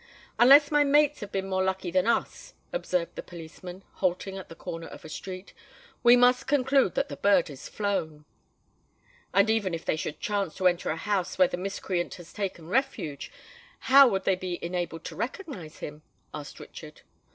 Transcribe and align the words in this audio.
"Unless 0.39 0.71
my 0.71 0.83
mates 0.83 1.19
have 1.19 1.31
been 1.31 1.47
more 1.47 1.63
lucky 1.63 1.91
than 1.91 2.07
us," 2.07 2.55
observed 2.73 3.13
the 3.15 3.21
policeman, 3.21 3.83
halting 3.97 4.35
at 4.35 4.49
the 4.49 4.55
corner 4.55 4.87
of 4.87 5.05
a 5.05 5.09
street, 5.09 5.53
"we 6.01 6.15
must 6.17 6.47
conclude 6.47 6.95
that 6.95 7.07
the 7.07 7.15
bird 7.17 7.51
is 7.51 7.69
flown." 7.69 8.25
"And 9.31 9.47
even 9.47 9.75
if 9.75 9.85
they 9.85 9.95
should 9.95 10.19
chance 10.19 10.55
to 10.55 10.65
enter 10.65 10.89
a 10.89 10.95
house 10.95 11.37
where 11.37 11.47
the 11.49 11.55
miscreant 11.55 12.15
has 12.15 12.33
taken 12.33 12.67
refuge, 12.67 13.31
how 13.81 14.07
would 14.07 14.23
they 14.23 14.33
be 14.35 14.57
enabled 14.65 15.03
to 15.05 15.15
recognise 15.15 15.77
him?" 15.85 16.01
asked 16.33 16.59
Richard. 16.59 17.01